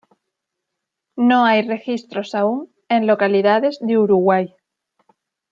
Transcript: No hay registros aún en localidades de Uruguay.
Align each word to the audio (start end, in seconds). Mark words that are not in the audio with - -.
No 1.17 1.45
hay 1.45 1.61
registros 1.61 2.33
aún 2.33 2.73
en 2.89 3.05
localidades 3.05 3.77
de 3.81 3.99
Uruguay. 3.99 4.55